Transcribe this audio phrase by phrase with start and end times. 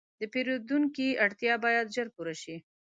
[0.19, 2.55] د پیرودونکي اړتیا باید ژر پوره شي.